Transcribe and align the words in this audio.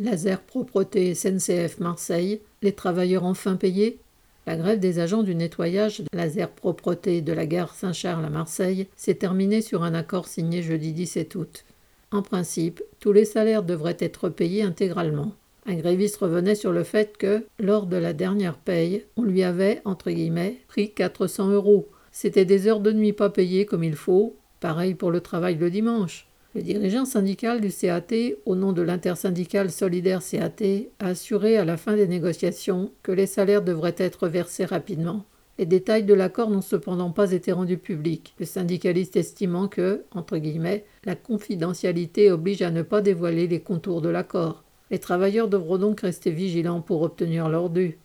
Laser 0.00 0.40
Propreté 0.40 1.14
SNCF 1.14 1.78
Marseille, 1.78 2.40
les 2.62 2.72
travailleurs 2.72 3.24
enfin 3.24 3.54
payés 3.54 4.00
La 4.44 4.56
grève 4.56 4.80
des 4.80 4.98
agents 4.98 5.22
du 5.22 5.36
nettoyage 5.36 6.02
Laser 6.12 6.50
Propreté 6.50 7.20
de 7.20 7.32
la 7.32 7.46
gare 7.46 7.72
Saint-Charles 7.72 8.24
à 8.24 8.28
Marseille 8.30 8.88
s'est 8.96 9.14
terminée 9.14 9.62
sur 9.62 9.84
un 9.84 9.94
accord 9.94 10.26
signé 10.26 10.62
jeudi 10.62 10.92
17 10.92 11.36
août. 11.36 11.64
En 12.10 12.22
principe, 12.22 12.82
tous 12.98 13.12
les 13.12 13.24
salaires 13.24 13.62
devraient 13.62 13.96
être 14.00 14.28
payés 14.28 14.64
intégralement. 14.64 15.32
Un 15.64 15.76
gréviste 15.76 16.16
revenait 16.16 16.56
sur 16.56 16.72
le 16.72 16.82
fait 16.82 17.16
que, 17.16 17.44
lors 17.60 17.86
de 17.86 17.96
la 17.96 18.12
dernière 18.12 18.58
paye, 18.58 19.04
on 19.16 19.22
lui 19.22 19.44
avait, 19.44 19.80
entre 19.84 20.10
guillemets, 20.10 20.58
pris 20.66 20.90
400 20.90 21.50
euros. 21.50 21.88
C'était 22.10 22.44
des 22.44 22.66
heures 22.66 22.80
de 22.80 22.92
nuit 22.92 23.12
pas 23.12 23.30
payées 23.30 23.64
comme 23.64 23.84
il 23.84 23.94
faut, 23.94 24.34
pareil 24.58 24.94
pour 24.94 25.12
le 25.12 25.20
travail 25.20 25.56
le 25.56 25.70
dimanche. 25.70 26.26
Le 26.54 26.62
dirigeant 26.62 27.04
syndical 27.04 27.60
du 27.60 27.72
CAT, 27.72 28.36
au 28.46 28.54
nom 28.54 28.72
de 28.72 28.80
l'intersyndicale 28.80 29.72
solidaire 29.72 30.22
CAT, 30.22 30.86
a 31.00 31.08
assuré 31.08 31.56
à 31.56 31.64
la 31.64 31.76
fin 31.76 31.96
des 31.96 32.06
négociations 32.06 32.92
que 33.02 33.10
les 33.10 33.26
salaires 33.26 33.62
devraient 33.62 33.96
être 33.98 34.28
versés 34.28 34.64
rapidement. 34.64 35.24
Les 35.58 35.66
détails 35.66 36.04
de 36.04 36.14
l'accord 36.14 36.50
n'ont 36.50 36.62
cependant 36.62 37.10
pas 37.10 37.32
été 37.32 37.50
rendus 37.50 37.78
publics, 37.78 38.34
le 38.38 38.46
syndicaliste 38.46 39.16
estimant 39.16 39.66
que, 39.66 40.04
entre 40.12 40.38
guillemets, 40.38 40.84
la 41.04 41.16
confidentialité 41.16 42.30
oblige 42.30 42.62
à 42.62 42.70
ne 42.70 42.82
pas 42.82 43.00
dévoiler 43.00 43.48
les 43.48 43.60
contours 43.60 44.00
de 44.00 44.08
l'accord. 44.08 44.62
Les 44.92 45.00
travailleurs 45.00 45.48
devront 45.48 45.78
donc 45.78 46.02
rester 46.02 46.30
vigilants 46.30 46.82
pour 46.82 47.02
obtenir 47.02 47.48
leur 47.48 47.68
dû. 47.68 47.98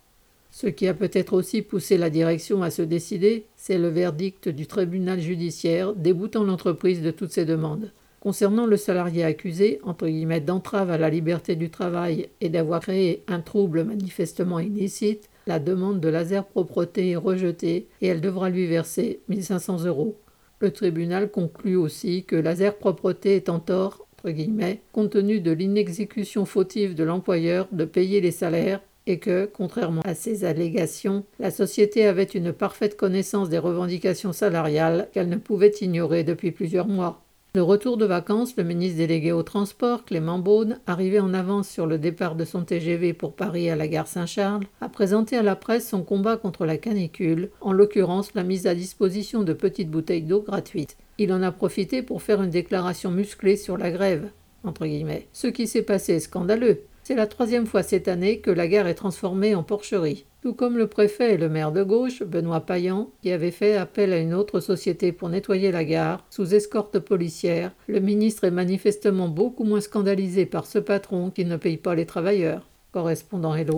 Ce 0.49 0.65
qui 0.65 0.87
a 0.87 0.95
peut-être 0.95 1.33
aussi 1.33 1.61
poussé 1.61 1.99
la 1.99 2.09
direction 2.09 2.63
à 2.63 2.71
se 2.71 2.81
décider, 2.81 3.45
c'est 3.55 3.77
le 3.77 3.89
verdict 3.89 4.49
du 4.49 4.65
tribunal 4.65 5.19
judiciaire 5.19 5.93
déboutant 5.93 6.43
l'entreprise 6.43 7.03
de 7.03 7.11
toutes 7.11 7.31
ses 7.31 7.45
demandes. 7.45 7.91
Concernant 8.29 8.67
le 8.67 8.77
salarié 8.77 9.23
accusé, 9.23 9.79
entre 9.81 10.07
guillemets, 10.07 10.39
d'entrave 10.39 10.91
à 10.91 10.99
la 10.99 11.09
liberté 11.09 11.55
du 11.55 11.71
travail 11.71 12.29
et 12.41 12.49
d'avoir 12.49 12.79
créé 12.79 13.23
un 13.27 13.41
trouble 13.41 13.83
manifestement 13.83 14.59
illicite, 14.59 15.31
la 15.47 15.57
demande 15.57 15.99
de 15.99 16.09
laser 16.09 16.45
propreté 16.45 17.09
est 17.09 17.15
rejetée 17.15 17.87
et 18.01 18.07
elle 18.07 18.21
devra 18.21 18.51
lui 18.51 18.67
verser 18.67 19.21
1500 19.29 19.85
euros. 19.85 20.15
Le 20.59 20.69
tribunal 20.69 21.31
conclut 21.31 21.75
aussi 21.75 22.23
que 22.23 22.35
laser 22.35 22.77
propreté 22.77 23.35
est 23.35 23.49
en 23.49 23.59
tort, 23.59 24.05
entre 24.13 24.29
guillemets, 24.29 24.81
compte 24.93 25.09
tenu 25.09 25.39
de 25.41 25.51
l'inexécution 25.51 26.45
fautive 26.45 26.93
de 26.93 27.03
l'employeur 27.03 27.67
de 27.71 27.85
payer 27.85 28.21
les 28.21 28.29
salaires 28.29 28.81
et 29.07 29.17
que, 29.17 29.49
contrairement 29.51 30.03
à 30.05 30.13
ces 30.13 30.45
allégations, 30.45 31.23
la 31.39 31.49
société 31.49 32.05
avait 32.05 32.25
une 32.25 32.53
parfaite 32.53 32.95
connaissance 32.95 33.49
des 33.49 33.57
revendications 33.57 34.33
salariales 34.33 35.09
qu'elle 35.13 35.29
ne 35.29 35.37
pouvait 35.37 35.73
ignorer 35.81 36.23
depuis 36.23 36.51
plusieurs 36.51 36.87
mois. 36.87 37.23
De 37.55 37.61
retour 37.61 37.97
de 37.97 38.05
vacances, 38.05 38.55
le 38.57 38.63
ministre 38.63 38.99
délégué 38.99 39.31
au 39.31 39.41
transport, 39.41 40.05
Clément 40.05 40.37
Beaune, 40.37 40.79
arrivé 40.85 41.19
en 41.19 41.33
avance 41.33 41.67
sur 41.67 41.87
le 41.87 41.97
départ 41.97 42.35
de 42.35 42.45
son 42.45 42.63
TGV 42.63 43.13
pour 43.13 43.33
Paris 43.33 43.71
à 43.71 43.75
la 43.75 43.87
gare 43.87 44.07
Saint-Charles, 44.07 44.65
a 44.81 44.87
présenté 44.87 45.35
à 45.35 45.41
la 45.41 45.55
presse 45.55 45.89
son 45.89 46.03
combat 46.03 46.37
contre 46.37 46.67
la 46.67 46.77
canicule, 46.77 47.49
en 47.61 47.71
l'occurrence 47.71 48.35
la 48.35 48.43
mise 48.43 48.67
à 48.67 48.75
disposition 48.75 49.41
de 49.41 49.53
petites 49.53 49.89
bouteilles 49.89 50.21
d'eau 50.21 50.41
gratuites. 50.41 50.95
Il 51.17 51.33
en 51.33 51.41
a 51.41 51.51
profité 51.51 52.03
pour 52.03 52.21
faire 52.21 52.43
une 52.43 52.51
déclaration 52.51 53.09
musclée 53.09 53.57
sur 53.57 53.77
la 53.77 53.89
grève. 53.89 54.29
Entre 54.63 54.85
guillemets. 54.85 55.27
Ce 55.33 55.47
qui 55.47 55.65
s'est 55.65 55.81
passé 55.81 56.13
est 56.13 56.19
scandaleux. 56.19 56.83
C'est 57.09 57.15
la 57.15 57.25
troisième 57.25 57.65
fois 57.65 57.81
cette 57.81 58.07
année 58.07 58.37
que 58.37 58.51
la 58.51 58.67
gare 58.67 58.85
est 58.85 58.93
transformée 58.93 59.55
en 59.55 59.63
porcherie. 59.63 60.27
Tout 60.43 60.53
comme 60.53 60.77
le 60.77 60.85
préfet 60.85 61.33
et 61.33 61.37
le 61.37 61.49
maire 61.49 61.71
de 61.71 61.81
gauche, 61.81 62.21
Benoît 62.21 62.59
Payan, 62.59 63.09
qui 63.23 63.31
avait 63.31 63.49
fait 63.49 63.75
appel 63.77 64.13
à 64.13 64.19
une 64.19 64.35
autre 64.35 64.59
société 64.59 65.11
pour 65.11 65.27
nettoyer 65.27 65.71
la 65.71 65.83
gare, 65.83 66.23
sous 66.29 66.53
escorte 66.53 66.99
policière, 66.99 67.71
le 67.87 67.99
ministre 67.99 68.43
est 68.43 68.51
manifestement 68.51 69.27
beaucoup 69.27 69.63
moins 69.63 69.81
scandalisé 69.81 70.45
par 70.45 70.67
ce 70.67 70.77
patron 70.77 71.31
qui 71.31 71.45
ne 71.45 71.57
paye 71.57 71.77
pas 71.77 71.95
les 71.95 72.05
travailleurs. 72.05 72.69
Correspondant 72.91 73.55
Hello. 73.55 73.77